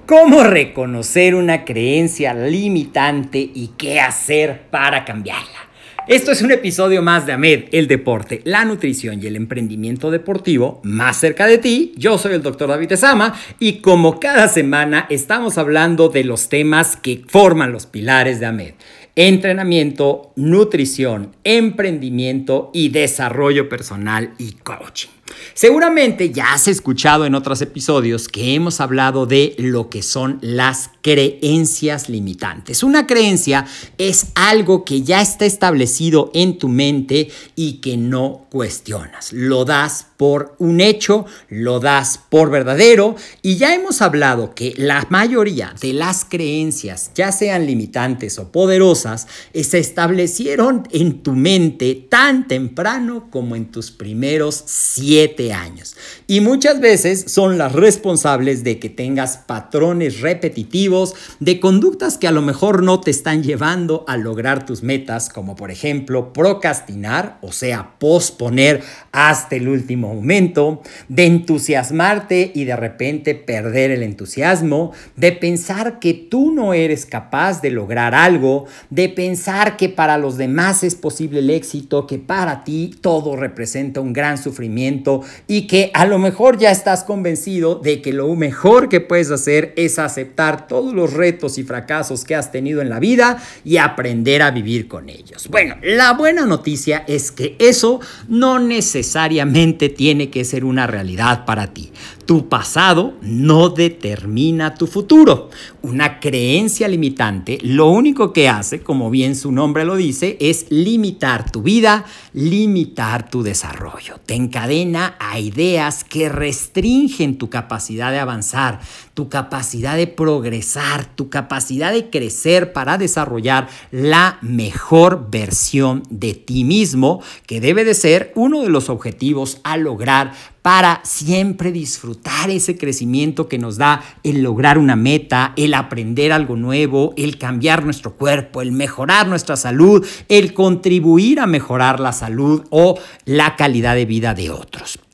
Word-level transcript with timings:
¿Cómo 0.06 0.44
reconocer 0.44 1.34
una 1.34 1.66
creencia 1.66 2.34
limitante 2.34 3.40
y 3.40 3.72
qué 3.76 4.02
hacer 4.02 4.70
para 4.70 5.04
cambiarla? 5.04 5.65
Esto 6.08 6.32
es 6.32 6.44
un 6.44 6.52
episodio 6.52 7.02
más 7.02 7.26
de 7.26 7.34
AMED, 7.34 7.64
el 7.72 7.88
deporte, 7.88 8.42
la 8.44 8.64
nutrición 8.64 9.24
y 9.24 9.26
el 9.26 9.36
emprendimiento 9.36 10.12
deportivo 10.12 10.80
más 10.84 11.18
cerca 11.18 11.48
de 11.48 11.58
ti. 11.58 11.94
Yo 11.98 12.20
soy 12.20 12.34
el 12.34 12.44
doctor 12.44 12.70
David 12.70 12.92
Esama 12.92 13.34
y 13.58 13.80
como 13.80 14.20
cada 14.20 14.48
semana 14.48 15.08
estamos 15.10 15.58
hablando 15.58 16.10
de 16.10 16.24
los 16.24 16.48
temas 16.48 16.96
que 16.96 17.24
forman 17.28 17.72
los 17.72 17.88
pilares 17.88 18.40
de 18.40 18.46
AMED. 18.46 18.74
Entrenamiento, 19.16 20.32
nutrición, 20.36 21.36
emprendimiento 21.44 22.70
y 22.72 22.90
desarrollo 22.90 23.68
personal 23.68 24.36
y 24.38 24.52
coaching. 24.52 25.15
Seguramente 25.54 26.32
ya 26.32 26.54
has 26.54 26.68
escuchado 26.68 27.26
en 27.26 27.36
otros 27.36 27.62
episodios 27.62 28.28
que 28.28 28.56
hemos 28.56 28.82
hablado 28.82 29.26
de 29.26 29.56
lo 29.58 29.90
que 29.90 30.04
son 30.04 30.40
las 30.42 30.90
creencias 31.02 32.10
limitantes. 32.10 32.84
Una 32.84 33.08
creencia 33.08 33.66
es 33.98 34.28
algo 34.36 34.86
que 34.86 35.02
ya 35.02 35.22
está 35.22 35.46
establecido 35.46 36.32
en 36.34 36.58
tu 36.58 36.68
mente 36.68 37.30
y 37.56 37.74
que 37.74 37.98
no 37.98 38.48
cuestionas. 38.50 39.34
Lo 39.34 39.66
das 39.66 40.08
por 40.18 40.56
un 40.60 40.82
hecho, 40.82 41.26
lo 41.50 41.80
das 41.80 42.20
por 42.30 42.50
verdadero 42.50 43.16
y 43.42 43.58
ya 43.58 43.76
hemos 43.76 44.02
hablado 44.02 44.56
que 44.56 44.74
la 44.78 45.06
mayoría 45.10 45.74
de 45.82 45.94
las 45.94 46.26
creencias, 46.26 47.12
ya 47.14 47.32
sean 47.32 47.66
limitantes 47.66 48.40
o 48.40 48.52
poderosas, 48.52 49.28
se 49.54 49.80
establecieron 49.80 50.88
en 50.92 51.22
tu 51.22 51.34
mente 51.34 52.08
tan 52.10 52.48
temprano 52.48 53.28
como 53.30 53.56
en 53.56 53.72
tus 53.72 53.92
primeros 53.92 54.64
siete 54.66 55.25
años. 55.54 55.96
Y 56.28 56.42
muchas 56.42 56.80
veces 56.80 57.26
son 57.28 57.58
las 57.58 57.74
responsables 57.74 58.64
de 58.64 58.80
que 58.80 58.90
tengas 58.90 59.38
patrones 59.38 60.22
repetitivos, 60.22 61.16
de 61.40 61.60
conductas 61.60 62.18
que 62.18 62.28
a 62.28 62.32
lo 62.32 62.42
mejor 62.42 62.84
no 62.84 63.00
te 63.02 63.12
están 63.12 63.44
llevando 63.44 64.06
a 64.08 64.18
lograr 64.18 64.66
tus 64.66 64.84
metas, 64.84 65.30
como 65.30 65.56
por 65.56 65.72
ejemplo 65.72 66.34
procrastinar, 66.34 67.38
o 67.42 67.52
sea, 67.52 67.96
posponer 68.00 68.82
hasta 69.12 69.56
el 69.56 69.68
último 69.68 70.14
momento, 70.14 70.82
de 71.10 71.26
entusiasmarte 71.26 72.52
y 72.54 72.66
de 72.66 72.76
repente 72.76 73.36
perder 73.36 73.92
el 73.92 74.04
entusiasmo, 74.04 74.92
de 75.16 75.32
pensar 75.32 76.00
que 76.00 76.14
tú 76.14 76.52
no 76.52 76.74
eres 76.74 77.06
capaz 77.06 77.62
de 77.62 77.72
lograr 77.72 78.16
algo, 78.16 78.66
de 78.90 79.10
pensar 79.10 79.78
que 79.78 79.90
para 79.90 80.18
los 80.18 80.38
demás 80.38 80.84
es 80.84 80.96
posible 80.96 81.40
el 81.40 81.50
éxito, 81.50 82.08
que 82.08 82.18
para 82.18 82.64
ti 82.64 82.96
todo 83.02 83.36
representa 83.36 84.02
un 84.02 84.14
gran 84.14 84.38
sufrimiento 84.38 85.15
y 85.48 85.68
que 85.68 85.92
a 85.94 86.06
lo 86.06 86.20
mejor 86.20 86.58
ya 86.58 86.72
estás 86.72 87.04
convencido 87.04 87.76
de 87.76 88.02
que 88.02 88.14
lo 88.14 88.34
mejor 88.36 88.90
que 88.90 89.02
puedes 89.02 89.32
hacer 89.32 89.74
es 89.76 90.00
aceptar 90.00 90.68
todos 90.68 90.94
los 90.94 91.14
retos 91.14 91.58
y 91.58 91.64
fracasos 91.64 92.24
que 92.24 92.36
has 92.36 92.52
tenido 92.52 92.82
en 92.82 92.90
la 92.90 93.00
vida 93.00 93.42
y 93.64 93.78
aprender 93.78 94.42
a 94.42 94.52
vivir 94.52 94.88
con 94.88 95.10
ellos. 95.10 95.48
Bueno, 95.50 95.76
la 95.84 96.14
buena 96.14 96.46
noticia 96.46 97.04
es 97.08 97.32
que 97.32 97.56
eso 97.60 98.00
no 98.28 98.60
necesariamente 98.60 99.90
tiene 99.90 100.30
que 100.30 100.46
ser 100.46 100.66
una 100.66 100.88
realidad 100.88 101.46
para 101.46 101.74
ti. 101.74 101.92
Tu 102.26 102.50
pasado 102.50 103.14
no 103.22 103.70
determina 103.70 104.74
tu 104.74 104.88
futuro. 104.88 105.52
Una 105.84 106.20
creencia 106.20 106.88
limitante 106.88 107.60
lo 107.62 107.90
único 107.90 108.34
que 108.34 108.50
hace, 108.50 108.82
como 108.82 109.10
bien 109.10 109.36
su 109.36 109.52
nombre 109.52 109.86
lo 109.86 109.96
dice, 109.96 110.38
es 110.40 110.66
limitar 110.70 111.52
tu 111.52 111.62
vida, 111.62 112.06
limitar 112.34 113.30
tu 113.30 113.44
desarrollo. 113.44 114.20
Te 114.26 114.34
encadena 114.34 114.95
a 114.96 115.40
ideas 115.40 116.04
que 116.04 116.30
restringen 116.30 117.38
tu 117.38 117.50
capacidad 117.50 118.12
de 118.12 118.20
avanzar, 118.20 118.80
tu 119.14 119.30
capacidad 119.30 119.96
de 119.96 120.08
progresar, 120.08 121.06
tu 121.16 121.30
capacidad 121.30 121.92
de 121.92 122.10
crecer 122.10 122.74
para 122.74 122.98
desarrollar 122.98 123.68
la 123.92 124.38
mejor 124.42 125.30
versión 125.30 126.04
de 126.10 126.34
ti 126.34 126.64
mismo, 126.64 127.22
que 127.46 127.62
debe 127.62 127.84
de 127.84 127.94
ser 127.94 128.32
uno 128.36 128.62
de 128.62 128.70
los 128.70 128.90
objetivos 128.90 129.60
a 129.64 129.78
lograr 129.78 130.34
para 130.66 131.02
siempre 131.04 131.72
disfrutar 131.72 132.50
ese 132.50 132.76
crecimiento 132.76 133.48
que 133.48 133.60
nos 133.60 133.78
da 133.78 134.02
el 134.24 134.42
lograr 134.42 134.80
una 134.80 134.96
meta, 134.96 135.54
el 135.58 135.76
aprender 135.76 136.32
algo 136.32 136.56
nuevo, 136.56 137.14
el 137.18 137.38
cambiar 137.38 137.86
nuestro 137.86 138.14
cuerpo, 138.14 138.64
el 138.64 138.72
mejorar 138.72 139.28
nuestra 139.28 139.58
salud, 139.58 140.04
el 140.28 140.56
contribuir 140.56 141.40
a 141.40 141.46
mejorar 141.46 142.00
la 142.00 142.14
salud 142.14 142.64
o 142.72 142.98
la 143.26 143.56
calidad 143.56 143.94
de 143.94 144.06
vida 144.08 144.34
de 144.34 144.50
otros. 144.50 145.05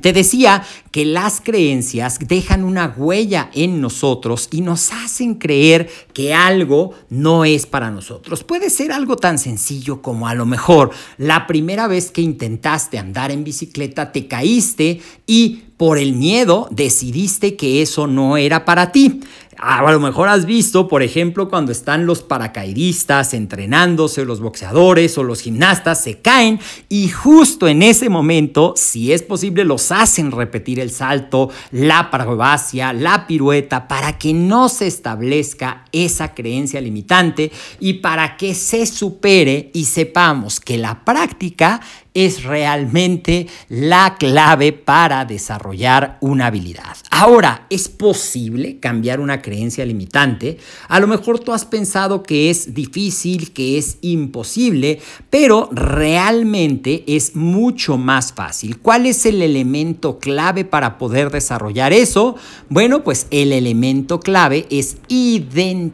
Te 0.00 0.12
decía 0.12 0.64
que 0.90 1.04
las 1.04 1.40
creencias 1.40 2.18
dejan 2.18 2.64
una 2.64 2.92
huella 2.96 3.50
en 3.54 3.80
nosotros 3.80 4.48
y 4.50 4.60
nos 4.60 4.92
hacen 4.92 5.34
creer 5.36 5.88
que 6.12 6.34
algo 6.34 6.94
no 7.08 7.44
es 7.44 7.66
para 7.66 7.90
nosotros. 7.90 8.42
Puede 8.42 8.70
ser 8.70 8.90
algo 8.90 9.16
tan 9.16 9.38
sencillo 9.38 10.02
como 10.02 10.26
a 10.26 10.34
lo 10.34 10.46
mejor 10.46 10.90
la 11.18 11.46
primera 11.46 11.86
vez 11.86 12.10
que 12.10 12.22
intentaste 12.22 12.98
andar 12.98 13.30
en 13.30 13.44
bicicleta 13.44 14.12
te 14.12 14.26
caíste 14.26 15.00
y 15.26 15.64
por 15.76 15.98
el 15.98 16.14
miedo 16.14 16.68
decidiste 16.70 17.56
que 17.56 17.82
eso 17.82 18.06
no 18.06 18.36
era 18.36 18.64
para 18.64 18.92
ti. 18.92 19.20
A 19.58 19.82
lo 19.92 20.00
mejor 20.00 20.28
has 20.28 20.46
visto, 20.46 20.88
por 20.88 21.02
ejemplo, 21.02 21.50
cuando 21.50 21.72
están 21.72 22.06
los 22.06 22.22
paracaidistas 22.22 23.34
entrenándose, 23.34 24.24
los 24.24 24.40
boxeadores 24.40 25.18
o 25.18 25.24
los 25.24 25.42
gimnastas 25.42 26.02
se 26.02 26.20
caen 26.20 26.58
y 26.88 27.08
justo 27.10 27.68
en 27.68 27.82
ese 27.82 28.08
momento, 28.08 28.72
si 28.76 29.12
es 29.12 29.22
posible, 29.22 29.64
los 29.64 29.92
hacen 29.92 30.32
repetir 30.32 30.80
el 30.80 30.90
salto, 30.90 31.50
la 31.70 32.10
parabacia, 32.10 32.94
la 32.94 33.26
pirueta, 33.26 33.88
para 33.88 34.18
que 34.18 34.32
no 34.32 34.70
se 34.70 34.86
establezca 34.86 35.84
esa 35.92 36.34
creencia 36.34 36.80
limitante 36.80 37.52
y 37.78 37.94
para 37.94 38.38
que 38.38 38.54
se 38.54 38.86
supere 38.86 39.70
y 39.74 39.84
sepamos 39.84 40.60
que 40.60 40.78
la 40.78 41.04
práctica 41.04 41.80
es 42.14 42.42
realmente 42.42 43.46
la 43.68 44.16
clave 44.18 44.72
para 44.72 45.24
desarrollar 45.24 46.18
una 46.20 46.46
habilidad. 46.46 46.96
Ahora, 47.10 47.66
¿es 47.70 47.88
posible 47.88 48.78
cambiar 48.80 49.20
una 49.20 49.40
creencia 49.42 49.84
limitante? 49.84 50.58
A 50.88 51.00
lo 51.00 51.06
mejor 51.06 51.38
tú 51.38 51.52
has 51.52 51.64
pensado 51.64 52.22
que 52.22 52.50
es 52.50 52.74
difícil, 52.74 53.52
que 53.52 53.78
es 53.78 53.98
imposible, 54.00 55.00
pero 55.30 55.68
realmente 55.72 57.04
es 57.06 57.36
mucho 57.36 57.96
más 57.96 58.32
fácil. 58.32 58.78
¿Cuál 58.78 59.06
es 59.06 59.24
el 59.26 59.40
elemento 59.42 60.18
clave 60.18 60.64
para 60.64 60.98
poder 60.98 61.30
desarrollar 61.30 61.92
eso? 61.92 62.36
Bueno, 62.68 63.04
pues 63.04 63.26
el 63.30 63.52
elemento 63.52 64.20
clave 64.20 64.66
es 64.70 64.96
identificar 65.08 65.92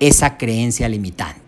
esa 0.00 0.36
creencia 0.36 0.88
limitante. 0.88 1.43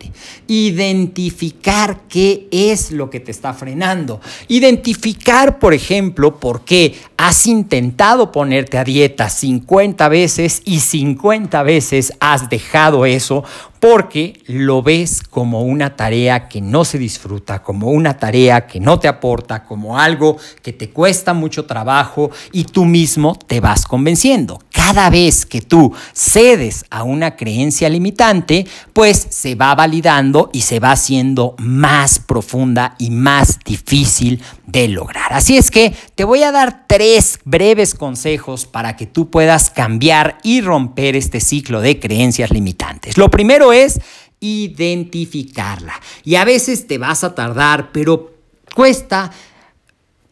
Identificar 0.47 2.01
qué 2.09 2.49
es 2.51 2.91
lo 2.91 3.11
que 3.11 3.21
te 3.21 3.31
está 3.31 3.55
frenando. 3.55 4.21
Identificar, 4.49 5.59
por 5.59 5.75
ejemplo, 5.75 6.39
por 6.39 6.65
qué 6.65 6.95
has 7.17 7.47
intentado 7.47 8.33
ponerte 8.33 8.79
a 8.79 8.85
dieta 8.85 9.29
50 9.29 10.09
veces 10.09 10.63
y 10.65 10.81
50 10.81 11.63
veces 11.63 12.13
has 12.21 12.49
dejado 12.49 13.07
eso 13.07 13.45
porque 13.81 14.41
lo 14.47 14.83
ves 14.83 15.23
como 15.23 15.63
una 15.63 15.97
tarea 15.97 16.49
que 16.49 16.61
no 16.61 16.85
se 16.85 16.99
disfruta, 16.99 17.63
como 17.63 17.89
una 17.89 18.17
tarea 18.17 18.67
que 18.67 18.81
no 18.81 18.99
te 18.99 19.09
aporta, 19.09 19.65
como 19.65 19.99
algo 19.99 20.37
que 20.63 20.73
te 20.73 20.91
cuesta 20.91 21.35
mucho 21.35 21.67
trabajo 21.67 22.31
y 22.53 22.65
tú 22.65 22.85
mismo 22.85 23.37
te 23.47 23.61
vas 23.61 23.87
convenciendo. 23.87 24.61
Cada 24.73 25.11
vez 25.11 25.47
que 25.47 25.61
tú 25.61 25.93
cedes 26.13 26.85
a 26.91 27.03
una 27.03 27.37
creencia 27.37 27.89
limitante, 27.89 28.67
pues 28.93 29.27
se 29.31 29.55
va 29.55 29.75
validando 29.75 30.51
y 30.53 30.63
se 30.63 30.81
va 30.81 30.93
haciendo 30.93 31.55
más 31.59 32.19
profunda 32.19 32.95
y 32.99 33.11
más 33.11 33.59
difícil 33.65 34.43
de 34.67 34.89
lograr. 34.89 35.33
Así 35.33 35.57
es 35.57 35.71
que 35.71 35.95
te 36.15 36.25
voy 36.25 36.43
a 36.43 36.53
dar 36.53 36.85
tres 36.87 37.39
breves 37.45 37.95
consejos 37.95 38.67
para 38.67 38.97
que 38.97 39.07
tú 39.07 39.31
puedas 39.31 39.71
cambiar 39.71 40.39
y 40.43 40.61
romper 40.61 41.17
este 41.17 41.41
ciclo 41.41 41.81
de 41.81 41.99
creencias 41.99 42.51
limitantes. 42.51 43.17
Lo 43.17 43.31
es 43.73 44.01
identificarla. 44.41 46.01
Y 46.25 46.37
a 46.37 46.45
veces 46.45 46.87
te 46.87 46.99
vas 46.99 47.25
a 47.25 47.35
tardar, 47.35 47.91
pero 47.93 48.35
cuesta 48.75 49.33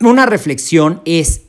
una 0.01 0.27
reflexión 0.27 1.01
es 1.05 1.43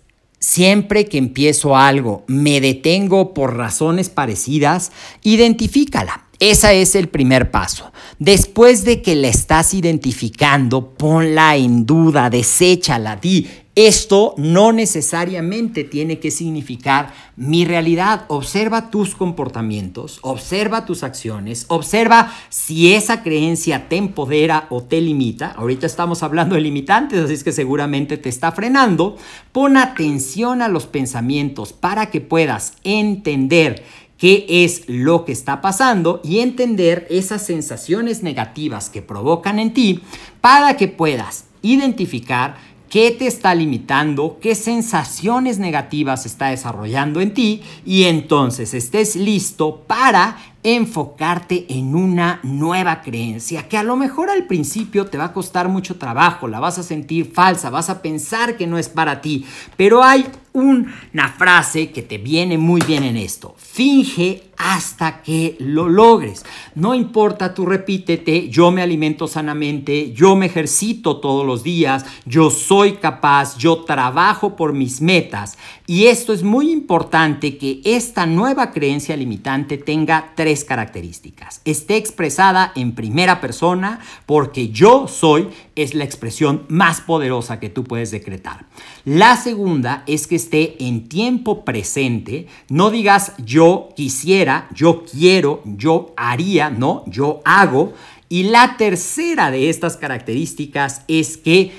Siempre 0.46 1.06
que 1.06 1.18
empiezo 1.18 1.76
algo, 1.76 2.24
me 2.28 2.62
detengo 2.62 3.34
por 3.34 3.58
razones 3.58 4.10
parecidas, 4.10 4.92
identifícala. 5.24 6.25
Ese 6.40 6.82
es 6.82 6.96
el 6.96 7.08
primer 7.08 7.52
paso. 7.52 7.92
Después 8.20 8.84
de 8.84 9.02
que 9.02 9.16
la 9.16 9.28
estás 9.28 9.74
identificando, 9.74 10.92
ponla 10.92 11.56
en 11.56 11.86
duda, 11.86 12.30
deséchala, 12.30 13.16
di, 13.16 13.48
esto 13.76 14.36
no 14.38 14.72
necesariamente 14.72 15.84
tiene 15.84 16.20
que 16.20 16.32
significar 16.32 17.14
mi 17.36 17.66
realidad. 17.66 18.24
Observa 18.30 18.90
tus 18.90 19.16
comportamientos, 19.16 20.20
observa 20.22 20.86
tus 20.86 21.04
acciones, 21.04 21.66
observa 21.68 22.34
si 22.48 22.94
esa 22.94 23.22
creencia 23.22 23.90
te 23.90 23.98
empodera 23.98 24.68
o 24.70 24.82
te 24.82 25.02
limita. 25.02 25.52
Ahorita 25.58 25.88
estamos 25.88 26.24
hablando 26.24 26.56
de 26.56 26.62
limitantes, 26.62 27.20
así 27.20 27.34
es 27.34 27.44
que 27.44 27.52
seguramente 27.52 28.16
te 28.16 28.30
está 28.30 28.54
frenando. 28.54 29.18
Pon 29.52 29.76
atención 29.76 30.62
a 30.62 30.70
los 30.70 30.88
pensamientos 30.88 31.74
para 31.74 32.10
que 32.10 32.22
puedas 32.22 32.76
entender 32.86 33.84
qué 34.17 34.45
es 34.47 34.83
lo 34.88 35.25
que 35.25 35.31
está 35.31 35.62
pasando 35.62 36.21
y 36.23 36.39
entender 36.39 37.07
esas 37.09 37.45
sensaciones 37.45 38.23
negativas 38.23 38.89
que 38.89 39.01
provocan 39.01 39.59
en 39.59 39.73
ti 39.73 40.01
para 40.41 40.77
que 40.77 40.88
puedas 40.88 41.45
identificar 41.62 42.56
qué 42.89 43.12
te 43.12 43.27
está 43.27 43.53
limitando, 43.53 44.38
qué 44.39 44.56
sensaciones 44.56 45.59
negativas 45.59 46.25
está 46.25 46.47
desarrollando 46.47 47.19
en 47.19 47.33
ti 47.33 47.62
y 47.85 48.03
entonces 48.03 48.73
estés 48.73 49.15
listo 49.15 49.83
para 49.88 50.38
enfocarte 50.63 51.65
en 51.69 51.94
una 51.94 52.39
nueva 52.44 53.01
creencia 53.01 53.67
que 53.67 53.77
a 53.77 53.83
lo 53.83 53.95
mejor 53.97 54.29
al 54.29 54.47
principio 54.47 55.07
te 55.07 55.17
va 55.17 55.25
a 55.25 55.33
costar 55.33 55.67
mucho 55.67 55.97
trabajo, 55.97 56.47
la 56.47 56.59
vas 56.59 56.79
a 56.79 56.83
sentir 56.83 57.31
falsa, 57.33 57.69
vas 57.69 57.89
a 57.89 58.01
pensar 58.01 58.56
que 58.56 58.65
no 58.65 58.77
es 58.77 58.88
para 58.88 59.19
ti, 59.19 59.45
pero 59.75 60.01
hay 60.01 60.25
una 60.56 61.34
frase 61.38 61.92
que 61.92 62.02
te 62.02 62.18
viene 62.18 62.57
muy 62.57 62.81
bien 62.81 63.04
en 63.04 63.18
esto. 63.18 63.56
Finge 63.57 64.44
hasta 64.57 65.22
que 65.22 65.57
lo 65.60 65.90
logres. 65.90 66.46
No 66.75 66.96
importa, 66.96 67.54
tú 67.54 67.66
repítete, 67.66 68.50
yo 68.50 68.72
me 68.72 68.81
alimento 68.81 69.28
sanamente, 69.28 70.13
yo 70.13 70.36
me 70.36 70.46
ejercito 70.46 71.18
todos 71.18 71.46
los 71.46 71.63
días, 71.63 72.06
yo 72.25 72.50
soy 72.50 72.94
capaz, 72.94 73.57
yo 73.57 73.84
trabajo 73.84 74.56
por 74.56 74.74
mis 74.74 75.02
metas. 75.02 75.57
Y 75.88 76.06
esto 76.06 76.34
es 76.34 76.42
muy 76.42 76.72
importante 76.72 77.58
que 77.58 77.81
esta 77.84 78.25
nueva 78.25 78.72
creencia 78.72 79.16
limitante 79.16 79.78
tenga 79.78 80.31
tres 80.36 80.63
características. 80.63 81.62
Esté 81.66 81.98
expresada 81.98 82.72
en 82.75 82.96
primera 82.96 83.42
persona 83.42 84.00
porque 84.25 84.69
yo 84.69 85.08
soy 85.08 85.50
es 85.75 85.94
la 85.94 86.06
expresión 86.06 86.63
más 86.69 87.01
poderosa 87.01 87.60
que 87.60 87.69
tú 87.69 87.84
puedes 87.84 88.10
decretar. 88.12 88.66
La 89.04 89.36
segunda 89.36 90.04
es 90.08 90.25
que 90.25 90.36
esté 90.45 90.75
en 90.80 91.09
tiempo 91.09 91.65
presente. 91.65 92.47
No 92.69 92.92
digas 92.92 93.33
yo 93.44 93.89
quisiera, 93.95 94.69
yo 94.74 95.03
quiero, 95.03 95.62
yo 95.65 96.13
haría, 96.15 96.69
no, 96.69 97.03
yo 97.07 97.42
hago. 97.45 97.94
Y 98.30 98.44
la 98.44 98.77
tercera 98.77 99.51
de 99.51 99.69
estas 99.69 99.97
características 99.97 101.01
es 101.07 101.38
que 101.38 101.71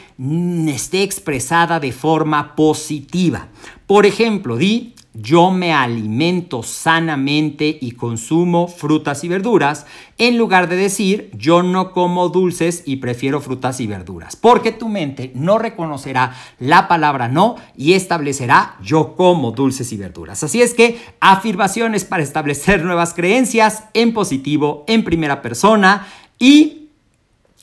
esté 0.68 1.02
expresada 1.02 1.80
de 1.80 1.92
forma 1.92 2.54
positiva. 2.54 3.48
Por 3.86 4.06
ejemplo, 4.06 4.56
di 4.56 4.94
yo 5.18 5.50
me 5.50 5.72
alimento 5.72 6.62
sanamente 6.62 7.78
y 7.80 7.92
consumo 7.92 8.68
frutas 8.68 9.24
y 9.24 9.28
verduras, 9.28 9.86
en 10.18 10.38
lugar 10.38 10.68
de 10.68 10.76
decir 10.76 11.30
yo 11.34 11.62
no 11.62 11.92
como 11.92 12.28
dulces 12.28 12.82
y 12.86 12.96
prefiero 12.96 13.40
frutas 13.40 13.80
y 13.80 13.86
verduras, 13.86 14.36
porque 14.36 14.72
tu 14.72 14.88
mente 14.88 15.32
no 15.34 15.58
reconocerá 15.58 16.34
la 16.58 16.88
palabra 16.88 17.28
no 17.28 17.56
y 17.76 17.94
establecerá 17.94 18.76
yo 18.82 19.14
como 19.16 19.52
dulces 19.52 19.92
y 19.92 19.96
verduras. 19.96 20.42
Así 20.42 20.62
es 20.62 20.74
que 20.74 20.98
afirmaciones 21.20 22.04
para 22.04 22.22
establecer 22.22 22.84
nuevas 22.84 23.14
creencias 23.14 23.84
en 23.94 24.12
positivo, 24.12 24.84
en 24.86 25.04
primera 25.04 25.42
persona 25.42 26.06
y 26.38 26.90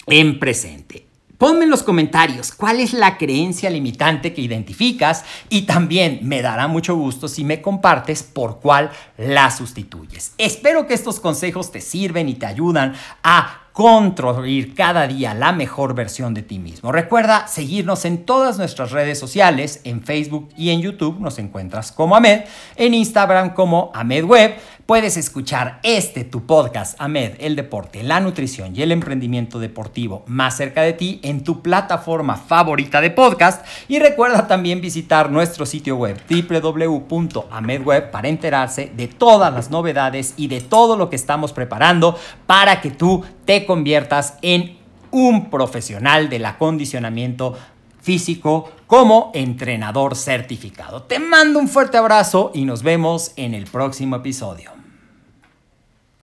en 0.08 0.40
presente. 0.40 1.13
Ponme 1.38 1.66
en 1.66 1.72
los 1.72 1.84
comentarios 1.84 2.52
cuál 2.52 2.80
es 2.80 2.94
la 2.94 3.18
creencia 3.18 3.70
limitante 3.70 4.34
que 4.34 4.42
identificas 4.42 5.26
y 5.50 5.64
también 5.64 6.20
me 6.24 6.42
dará 6.42 6.68
mucho 6.68 6.96
gusto 6.96 7.28
si 7.28 7.44
me 7.44 7.62
compartes 7.62 8.24
por 8.24 8.60
cuál 8.60 8.92
la 9.18 9.52
sustituyes. 9.52 10.34
Espero 10.38 10.88
que 10.88 10.94
estos 10.94 11.20
consejos 11.20 11.72
te 11.72 11.82
sirven 11.82 12.30
y 12.30 12.36
te 12.36 12.46
ayudan 12.46 12.94
a 13.24 13.64
construir 13.74 14.76
cada 14.76 15.08
día 15.08 15.34
la 15.34 15.52
mejor 15.52 15.96
versión 15.96 16.36
de 16.36 16.44
ti 16.44 16.60
mismo. 16.60 16.92
Recuerda 16.92 17.48
seguirnos 17.48 18.06
en 18.06 18.24
todas 18.24 18.60
nuestras 18.60 18.92
redes 18.92 19.18
sociales, 19.18 19.82
en 19.84 20.04
Facebook 20.04 20.50
y 20.56 20.70
en 20.70 20.82
YouTube 20.82 21.20
nos 21.20 21.40
encuentras 21.40 21.92
como 21.92 22.16
Amed, 22.16 22.44
en 22.76 22.94
Instagram 22.94 23.56
como 23.56 23.92
Amed 23.96 24.26
Web. 24.26 24.56
Puedes 24.86 25.16
escuchar 25.16 25.80
este 25.82 26.26
tu 26.26 26.46
podcast, 26.46 27.00
Amed, 27.00 27.36
el 27.40 27.56
deporte, 27.56 28.04
la 28.04 28.20
nutrición 28.20 28.76
y 28.76 28.82
el 28.82 28.92
emprendimiento 28.92 29.58
deportivo 29.58 30.26
más 30.28 30.58
cerca 30.58 30.82
de 30.82 30.92
ti 30.92 31.22
en 31.24 31.42
tu 31.42 31.62
plataforma 31.62 32.36
favorita 32.36 33.00
de 33.00 33.10
podcast. 33.10 33.66
Y 33.88 34.00
recuerda 34.00 34.46
también 34.46 34.82
visitar 34.82 35.32
nuestro 35.32 35.66
sitio 35.66 35.96
web 35.96 36.20
www.amedweb 36.30 38.12
para 38.12 38.28
enterarse 38.28 38.92
de 38.94 39.08
todas 39.08 39.54
las 39.54 39.72
novedades 39.72 40.34
y 40.36 40.50
de 40.50 40.60
todo 40.60 40.98
lo 40.98 41.10
que 41.10 41.16
estamos 41.16 41.54
preparando 41.54 42.20
para 42.46 42.82
que 42.82 42.92
tú 42.92 43.24
te 43.46 43.66
conviertas 43.66 44.38
en 44.42 44.84
un 45.12 45.50
profesional 45.50 46.28
del 46.28 46.46
acondicionamiento 46.46 47.56
físico 48.04 48.70
como 48.86 49.32
entrenador 49.34 50.16
certificado. 50.16 51.04
Te 51.04 51.18
mando 51.18 51.58
un 51.58 51.70
fuerte 51.70 51.98
abrazo 51.98 52.52
y 52.54 52.66
nos 52.66 52.84
vemos 52.84 53.32
en 53.38 53.54
el 53.54 53.66
próximo 53.66 54.18
episodio. 54.18 54.83